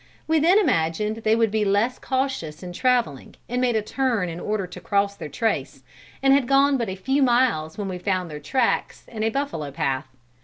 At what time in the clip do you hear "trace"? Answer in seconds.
5.29-5.83